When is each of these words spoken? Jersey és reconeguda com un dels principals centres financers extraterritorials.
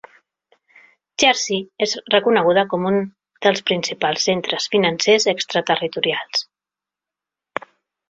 Jersey 1.23 1.59
és 1.87 1.93
reconeguda 2.15 2.65
com 2.73 2.89
un 2.93 2.99
dels 3.49 3.63
principals 3.69 4.27
centres 4.31 4.69
financers 4.75 5.31
extraterritorials. 5.37 6.47